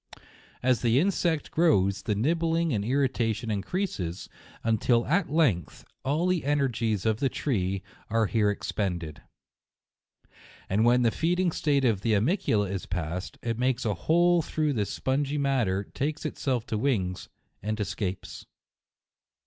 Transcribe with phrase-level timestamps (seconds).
[0.63, 4.29] As the insect grows, the nibbling and irrita tion increases,
[4.63, 9.21] until at length all the energies of the tree are here expended.
[10.67, 14.73] And when the feeding state of the animalcula is past, it makes a hole through
[14.73, 17.29] this spongy matter, takes to itself wings,
[17.61, 18.47] and escapes.